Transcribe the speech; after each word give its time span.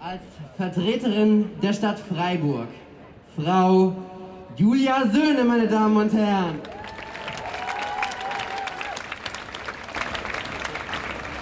als 0.00 0.22
Vertreterin 0.56 1.50
der 1.62 1.74
Stadt 1.74 1.98
Freiburg, 1.98 2.68
Frau 3.36 3.94
Julia 4.56 5.06
Söhne, 5.06 5.44
meine 5.44 5.66
Damen 5.66 5.96
und 5.96 6.12
Herren. 6.12 6.58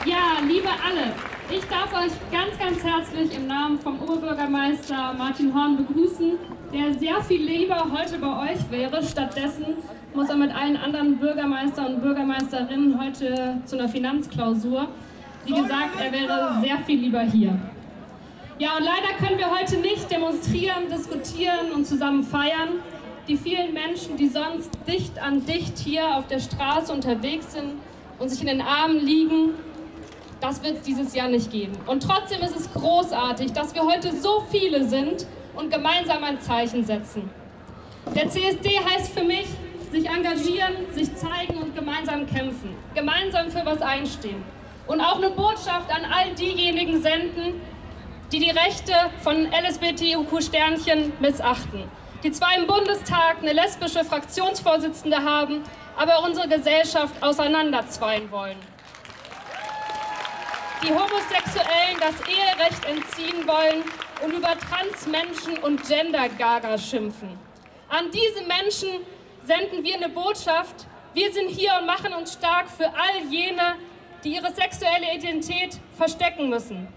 Ja, 0.04 0.38
liebe 0.44 0.68
alle, 0.68 1.12
ich 1.50 1.64
darf 1.68 1.92
euch 1.94 2.12
ganz, 2.32 2.58
ganz 2.58 2.82
herzlich 2.82 3.36
im 3.36 3.46
Namen 3.46 3.78
vom 3.78 4.00
Oberbürgermeister 4.00 5.14
Martin 5.16 5.54
Horn 5.54 5.76
begrüßen, 5.76 6.32
der 6.72 6.98
sehr 6.98 7.22
viel 7.22 7.44
lieber 7.44 7.86
heute 7.92 8.18
bei 8.18 8.52
euch 8.52 8.70
wäre. 8.70 9.02
Stattdessen 9.04 9.76
muss 10.14 10.28
er 10.30 10.36
mit 10.36 10.52
allen 10.52 10.76
anderen 10.76 11.16
Bürgermeistern 11.18 11.94
und 11.94 12.02
Bürgermeisterinnen 12.02 13.00
heute 13.00 13.60
zu 13.66 13.78
einer 13.78 13.88
Finanzklausur. 13.88 14.88
Wie 15.46 15.52
gesagt, 15.52 16.00
er 16.00 16.12
wäre 16.12 16.60
sehr 16.60 16.78
viel 16.78 16.98
lieber 16.98 17.20
hier. 17.20 17.56
Ja, 18.60 18.76
und 18.76 18.82
leider 18.82 19.14
können 19.20 19.38
wir 19.38 19.56
heute 19.56 19.76
nicht 19.76 20.10
demonstrieren, 20.10 20.90
diskutieren 20.90 21.70
und 21.72 21.86
zusammen 21.86 22.24
feiern. 22.24 22.80
Die 23.28 23.36
vielen 23.36 23.72
Menschen, 23.72 24.16
die 24.16 24.26
sonst 24.26 24.70
dicht 24.88 25.16
an 25.22 25.46
dicht 25.46 25.78
hier 25.78 26.16
auf 26.16 26.26
der 26.26 26.40
Straße 26.40 26.92
unterwegs 26.92 27.52
sind 27.52 27.74
und 28.18 28.28
sich 28.30 28.40
in 28.40 28.48
den 28.48 28.60
Armen 28.60 28.98
liegen, 28.98 29.50
das 30.40 30.60
wird 30.64 30.78
es 30.78 30.82
dieses 30.82 31.14
Jahr 31.14 31.28
nicht 31.28 31.52
geben. 31.52 31.74
Und 31.86 32.02
trotzdem 32.02 32.40
ist 32.42 32.56
es 32.56 32.72
großartig, 32.72 33.52
dass 33.52 33.76
wir 33.76 33.82
heute 33.82 34.12
so 34.16 34.44
viele 34.50 34.88
sind 34.88 35.24
und 35.54 35.72
gemeinsam 35.72 36.24
ein 36.24 36.40
Zeichen 36.40 36.84
setzen. 36.84 37.30
Der 38.12 38.28
CSD 38.28 38.80
heißt 38.80 39.16
für 39.16 39.24
mich, 39.24 39.46
sich 39.92 40.08
engagieren, 40.08 40.74
sich 40.92 41.14
zeigen 41.14 41.58
und 41.58 41.76
gemeinsam 41.76 42.26
kämpfen. 42.26 42.74
Gemeinsam 42.94 43.52
für 43.52 43.64
was 43.64 43.80
einstehen. 43.82 44.42
Und 44.88 45.00
auch 45.00 45.16
eine 45.16 45.30
Botschaft 45.30 45.90
an 45.90 46.04
all 46.10 46.34
diejenigen 46.34 47.00
senden, 47.00 47.60
die 48.32 48.40
die 48.40 48.50
Rechte 48.50 48.92
von 49.22 49.46
LSBTQ-Sternchen 49.50 51.12
missachten. 51.18 51.84
Die 52.22 52.32
zwar 52.32 52.56
im 52.56 52.66
Bundestag 52.66 53.38
eine 53.40 53.52
lesbische 53.52 54.04
Fraktionsvorsitzende 54.04 55.22
haben, 55.22 55.62
aber 55.96 56.22
unsere 56.24 56.48
Gesellschaft 56.48 57.22
auseinanderzweien 57.22 58.30
wollen. 58.30 58.58
Die 60.82 60.90
Homosexuellen 60.90 61.98
das 61.98 62.14
Eherecht 62.28 62.84
entziehen 62.84 63.46
wollen 63.46 63.82
und 64.24 64.32
über 64.32 64.56
Transmenschen 64.58 65.58
und 65.58 65.86
Gender-Gaga 65.88 66.76
schimpfen. 66.76 67.38
An 67.88 68.10
diese 68.10 68.46
Menschen 68.46 68.88
senden 69.44 69.82
wir 69.82 69.96
eine 69.96 70.08
Botschaft. 70.08 70.86
Wir 71.14 71.32
sind 71.32 71.48
hier 71.48 71.72
und 71.80 71.86
machen 71.86 72.12
uns 72.12 72.34
stark 72.34 72.68
für 72.68 72.86
all 72.86 73.24
jene, 73.30 73.76
die 74.22 74.34
ihre 74.34 74.52
sexuelle 74.52 75.14
Identität 75.14 75.78
verstecken 75.96 76.48
müssen. 76.48 76.88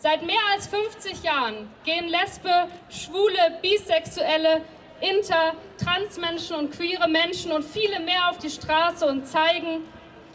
Seit 0.00 0.24
mehr 0.24 0.38
als 0.54 0.68
50 0.68 1.24
Jahren 1.24 1.68
gehen 1.84 2.08
Lesbe, 2.08 2.68
Schwule, 2.88 3.58
Bisexuelle, 3.60 4.60
Inter, 5.00 5.54
Transmenschen 5.76 6.54
und 6.54 6.70
queere 6.70 7.08
Menschen 7.08 7.50
und 7.50 7.64
viele 7.64 7.98
mehr 7.98 8.30
auf 8.30 8.38
die 8.38 8.48
Straße 8.48 9.04
und 9.04 9.26
zeigen, 9.26 9.82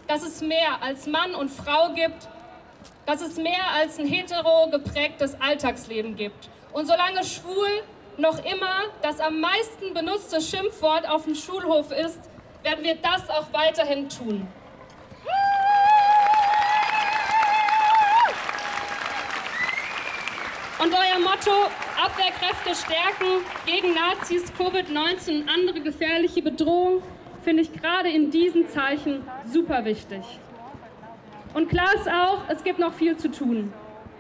dass 0.06 0.22
es 0.22 0.42
mehr 0.42 0.82
als 0.82 1.08
Mann 1.08 1.34
und 1.34 1.50
Frau 1.50 1.94
gibt, 1.94 2.28
dass 3.06 3.22
es 3.22 3.38
mehr 3.38 3.72
als 3.74 3.98
ein 4.00 4.06
hetero 4.06 4.70
geprägtes 4.70 5.40
Alltagsleben 5.40 6.18
gibt. 6.18 6.50
Und 6.74 6.86
solange 6.86 7.24
schwul 7.24 7.84
noch 8.18 8.44
immer 8.44 8.82
das 9.02 9.22
am 9.22 9.40
meisten 9.40 9.94
benutzte 9.94 10.42
Schimpfwort 10.42 11.08
auf 11.08 11.24
dem 11.24 11.36
Schulhof 11.36 11.90
ist, 11.92 12.20
werden 12.64 12.84
wir 12.84 12.96
das 12.96 13.30
auch 13.30 13.54
weiterhin 13.54 14.10
tun. 14.10 14.46
Motto, 21.34 21.68
Abwehrkräfte 21.98 22.76
stärken 22.76 23.44
gegen 23.66 23.96
Nazis, 23.96 24.54
Covid-19 24.54 25.42
und 25.42 25.50
andere 25.50 25.82
gefährliche 25.82 26.44
Bedrohungen, 26.44 27.02
finde 27.44 27.64
ich 27.64 27.74
gerade 27.74 28.10
in 28.10 28.30
diesen 28.30 28.70
Zeichen 28.70 29.24
super 29.52 29.84
wichtig. 29.84 30.22
Und 31.56 31.70
klar 31.70 31.92
ist 31.96 32.08
auch, 32.08 32.42
es 32.50 32.64
gibt 32.64 32.78
noch 32.78 32.94
viel 32.94 33.18
zu 33.18 33.32
tun. 33.32 33.74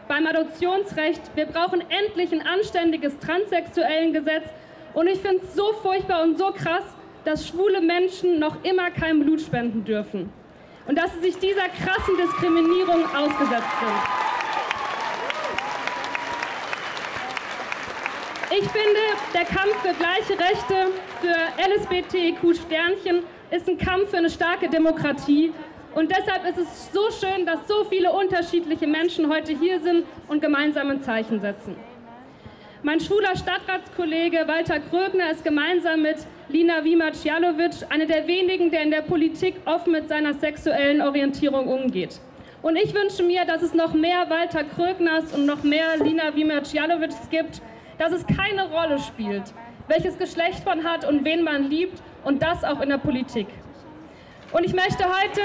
Beim 0.07 0.25
Adoptionsrecht, 0.25 1.22
wir 1.35 1.46
brauchen 1.46 1.84
endlich 1.90 2.31
ein 2.31 2.41
anständiges 2.47 3.19
transsexuellen 3.19 4.12
Gesetz. 4.13 4.46
Und 4.96 5.06
ich 5.06 5.19
finde 5.19 5.44
es 5.44 5.53
so 5.53 5.72
furchtbar 5.84 6.23
und 6.23 6.40
so 6.40 6.52
krass, 6.52 6.84
dass 7.25 7.47
schwule 7.47 7.81
Menschen 7.81 8.40
noch 8.40 8.63
immer 8.63 8.90
kein 8.90 9.19
Blut 9.19 9.41
spenden 9.41 9.85
dürfen. 9.85 10.34
Und 10.88 10.97
dass 10.97 11.13
sie 11.13 11.31
sich 11.31 11.38
dieser 11.38 11.69
krassen 11.69 12.18
Diskriminierung 12.18 13.06
ausgesetzt 13.16 13.79
sind. 13.79 14.22
Ich 18.56 18.69
finde, 18.69 19.00
der 19.34 19.46
Kampf 19.46 19.75
für 19.81 19.96
gleiche 19.96 20.40
Rechte 20.40 20.91
für 21.22 21.34
LSBTQ-Sternchen 21.58 23.24
ist 23.50 23.68
ein 23.68 23.80
Kampf 23.80 24.12
für 24.12 24.18
eine 24.18 24.30
starke 24.30 24.69
Demokratie. 24.69 25.52
Und 25.96 26.12
deshalb 26.12 26.46
ist 26.47 26.59
es 26.59 26.91
so 26.94 27.09
schön, 27.09 27.47
dass 27.47 27.68
so 27.68 27.84
viele 27.86 28.12
unterschiedliche 28.12 28.86
Menschen 28.86 29.28
heute 29.28 29.58
hier 29.58 29.80
sind 29.80 30.06
und 30.28 30.40
gemeinsam 30.40 30.91
ein 30.91 31.02
Zeichen 31.02 31.41
setzen. 31.41 31.75
Mein 32.84 33.00
schwuler 33.00 33.36
Stadtratskollege 33.36 34.47
Walter 34.47 34.80
Krögner 34.81 35.31
ist 35.31 35.44
gemeinsam 35.44 36.03
mit 36.03 36.18
Lina 36.50 36.84
Wimac-Jalovic 36.84 37.90
einer 37.90 38.06
der 38.06 38.28
wenigen, 38.28 38.70
der 38.70 38.84
in 38.84 38.91
der 38.91 39.02
Politik 39.02 39.56
offen 39.66 39.94
mit 39.94 40.09
seiner 40.09 40.35
sexuellen 40.35 41.02
Orientierung 41.02 41.70
umgeht. 41.70 42.20
Und 42.62 42.75
ich 42.75 42.94
wünsche 42.94 43.24
mir, 43.24 43.46
dass 43.46 43.64
es 43.64 43.74
noch 43.74 43.96
mehr 43.96 44.30
Walter 44.30 44.64
Krögners 44.64 45.34
und 45.34 45.47
noch 45.47 45.64
mehr 45.64 45.97
Lina 45.97 46.35
Wimac-Jalovics 46.35 47.31
gibt, 47.31 47.59
dass 47.97 48.11
es 48.11 48.25
keine 48.25 48.69
Rolle 48.69 48.99
spielt, 48.99 49.53
welches 49.87 50.17
Geschlecht 50.17 50.65
man 50.65 50.83
hat 50.83 51.05
und 51.05 51.25
wen 51.25 51.43
man 51.43 51.69
liebt 51.69 52.01
und 52.23 52.41
das 52.41 52.63
auch 52.63 52.81
in 52.81 52.89
der 52.89 52.97
Politik. 52.97 53.47
Und 54.51 54.63
ich 54.63 54.73
möchte 54.73 55.03
heute, 55.03 55.41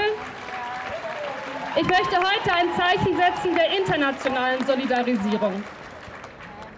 ich 1.75 1.87
möchte 1.87 2.17
heute 2.17 2.53
ein 2.53 2.67
Zeichen 2.77 3.17
setzen 3.17 3.55
der 3.55 3.77
internationalen 3.77 4.65
Solidarisierung. 4.65 5.63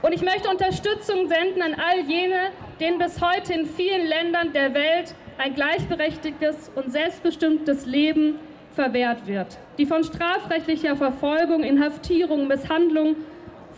Und 0.02 0.14
ich 0.14 0.22
möchte 0.22 0.50
Unterstützung 0.50 1.28
senden 1.28 1.62
an 1.62 1.76
all 1.76 2.00
jene, 2.00 2.52
denen 2.80 2.98
bis 2.98 3.22
heute 3.22 3.54
in 3.54 3.66
vielen 3.68 4.08
Ländern 4.08 4.52
der 4.52 4.74
Welt 4.74 5.14
ein 5.38 5.54
gleichberechtigtes 5.54 6.72
und 6.76 6.92
selbstbestimmtes 6.92 7.86
Leben 7.86 8.40
verwehrt 8.74 9.28
wird, 9.28 9.58
die 9.78 9.86
von 9.86 10.04
strafrechtlicher 10.04 10.96
Verfolgung, 10.96 11.64
Inhaftierung, 11.64 12.48
Misshandlung 12.48 13.16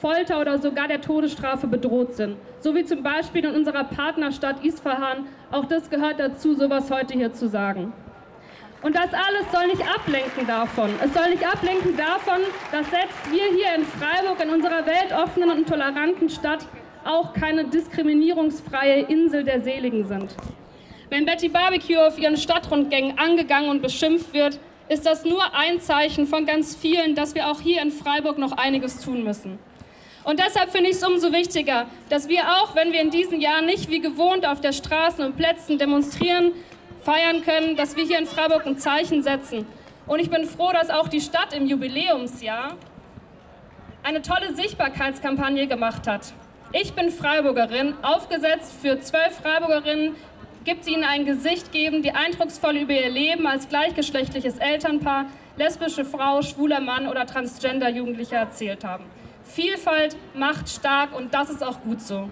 Folter 0.04 0.42
oder 0.42 0.60
sogar 0.60 0.90
der 0.90 1.00
Todesstrafe 1.00 1.66
bedroht 1.66 2.14
sind. 2.16 2.36
So 2.60 2.76
wie 2.76 2.84
zum 2.84 3.04
Beispiel 3.04 3.46
in 3.46 3.56
unserer 3.56 3.86
Partnerstadt 3.86 4.62
Isfahan. 4.62 5.28
Auch 5.50 5.64
das 5.64 5.90
gehört 5.90 6.20
dazu, 6.20 6.56
sowas 6.56 6.92
heute 6.92 7.14
hier 7.14 7.32
zu 7.32 7.48
sagen. 7.48 7.94
Und 8.82 8.98
das 8.98 9.14
alles 9.14 9.50
soll 9.50 9.68
nicht 9.68 9.82
ablenken 9.82 10.46
davon. 10.46 10.90
Es 11.02 11.14
soll 11.14 11.30
nicht 11.30 11.48
ablenken 11.48 11.96
davon, 11.96 12.42
dass 12.74 12.90
selbst 12.90 13.32
wir 13.32 13.44
hier 13.56 13.76
in 13.78 13.86
Freiburg, 13.86 14.44
in 14.44 14.50
unserer 14.50 14.86
weltoffenen 14.86 15.52
und 15.52 15.70
toleranten 15.70 16.30
Stadt, 16.30 16.66
auch 17.06 17.34
keine 17.34 17.64
diskriminierungsfreie 17.64 19.04
Insel 19.04 19.46
der 19.46 19.62
Seligen 19.62 20.06
sind. 20.06 20.36
Wenn 21.10 21.26
Betty 21.26 21.48
Barbecue 21.48 22.06
auf 22.06 22.20
ihren 22.20 22.36
Stadtrundgängen 22.36 23.18
angegangen 23.18 23.70
und 23.70 23.82
beschimpft 23.82 24.34
wird, 24.34 24.60
ist 24.90 25.06
das 25.06 25.24
nur 25.24 25.56
ein 25.56 25.80
Zeichen 25.80 26.28
von 26.28 26.46
ganz 26.46 26.76
vielen, 26.76 27.16
dass 27.16 27.36
wir 27.36 27.50
auch 27.50 27.62
hier 27.62 27.82
in 27.82 27.92
Freiburg 27.92 28.38
noch 28.38 28.52
einiges 28.52 29.00
tun 29.00 29.24
müssen. 29.24 29.60
Und 30.24 30.40
deshalb 30.40 30.72
finde 30.72 30.90
ich 30.90 30.96
es 30.96 31.04
umso 31.04 31.32
wichtiger, 31.34 31.88
dass 32.10 32.30
wir 32.30 32.44
auch, 32.44 32.76
wenn 32.76 32.94
wir 32.94 33.02
in 33.02 33.10
diesen 33.10 33.42
Jahren 33.42 33.66
nicht 33.66 33.90
wie 33.90 34.00
gewohnt 34.00 34.46
auf 34.46 34.62
der 34.62 34.72
Straßen 34.72 35.24
und 35.24 35.36
Plätzen 35.36 35.78
demonstrieren, 35.78 36.54
feiern 37.04 37.44
können, 37.44 37.76
dass 37.76 37.98
wir 37.98 38.06
hier 38.06 38.20
in 38.20 38.26
Freiburg 38.26 38.66
ein 38.66 38.78
Zeichen 38.78 39.22
setzen. 39.22 39.66
Und 40.08 40.20
ich 40.20 40.30
bin 40.30 40.46
froh, 40.46 40.72
dass 40.72 40.90
auch 40.90 41.10
die 41.10 41.22
Stadt 41.22 41.54
im 41.54 41.66
Jubiläumsjahr 41.66 42.76
eine 44.04 44.22
tolle 44.22 44.54
Sichtbarkeitskampagne 44.54 45.68
gemacht 45.68 46.08
hat. 46.08 46.34
Ich 46.72 46.94
bin 46.94 47.12
Freiburgerin, 47.12 47.94
aufgesetzt 48.02 48.74
für 48.82 49.00
zwölf 49.00 49.36
Freiburgerinnen, 49.42 50.16
gibt 50.66 50.88
ihnen 50.88 51.04
ein 51.04 51.26
Gesicht 51.26 51.72
geben, 51.72 52.02
die 52.02 52.12
eindrucksvoll 52.12 52.78
über 52.78 52.94
ihr 52.94 53.10
Leben 53.10 53.46
als 53.46 53.68
gleichgeschlechtliches 53.68 54.58
Elternpaar, 54.58 55.26
lesbische 55.58 56.06
Frau, 56.06 56.42
schwuler 56.42 56.80
Mann 56.80 57.08
oder 57.08 57.26
transgender 57.26 57.90
Jugendlicher 57.90 58.38
erzählt 58.38 58.84
haben. 58.84 59.04
Vielfalt 59.44 60.16
macht 60.34 60.70
stark 60.70 61.16
und 61.16 61.34
das 61.34 61.50
ist 61.50 61.64
auch 61.64 61.82
gut 61.82 62.02
so. 62.02 62.30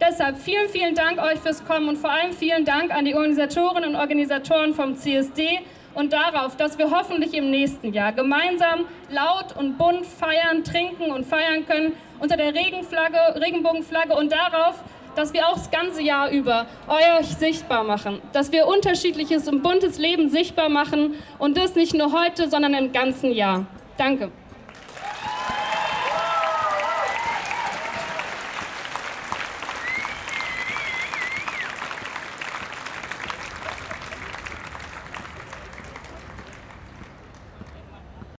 Deshalb 0.00 0.36
vielen, 0.36 0.68
vielen 0.68 0.94
Dank 0.94 1.18
euch 1.18 1.38
fürs 1.40 1.64
Kommen 1.64 1.88
und 1.88 1.96
vor 1.96 2.10
allem 2.10 2.32
vielen 2.32 2.64
Dank 2.64 2.94
an 2.94 3.06
die 3.06 3.14
Organisatorinnen 3.14 3.90
und 3.90 3.96
Organisatoren 3.96 4.74
vom 4.74 4.94
CSD 4.94 5.60
und 5.94 6.12
darauf, 6.12 6.56
dass 6.56 6.78
wir 6.78 6.90
hoffentlich 6.90 7.32
im 7.32 7.50
nächsten 7.50 7.94
Jahr 7.94 8.12
gemeinsam 8.12 8.84
laut 9.10 9.56
und 9.56 9.78
bunt 9.78 10.04
feiern, 10.04 10.62
trinken 10.62 11.10
und 11.10 11.24
feiern 11.24 11.66
können 11.66 11.94
unter 12.20 12.36
der 12.36 12.54
Regenflagge, 12.54 13.40
Regenbogenflagge 13.40 14.14
und 14.14 14.30
darauf, 14.30 14.82
dass 15.14 15.32
wir 15.32 15.48
auch 15.48 15.54
das 15.54 15.70
ganze 15.70 16.02
Jahr 16.02 16.30
über 16.30 16.66
euch 16.86 17.28
sichtbar 17.28 17.82
machen, 17.82 18.20
dass 18.34 18.52
wir 18.52 18.66
unterschiedliches 18.66 19.48
und 19.48 19.62
buntes 19.62 19.96
Leben 19.98 20.28
sichtbar 20.28 20.68
machen 20.68 21.14
und 21.38 21.56
das 21.56 21.74
nicht 21.74 21.94
nur 21.94 22.12
heute, 22.12 22.50
sondern 22.50 22.74
im 22.74 22.92
ganzen 22.92 23.32
Jahr. 23.32 23.64
Danke. 23.96 24.30